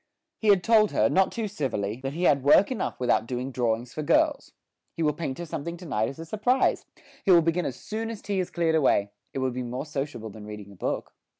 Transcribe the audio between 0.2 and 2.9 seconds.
He had told her, not too civilly, that he had work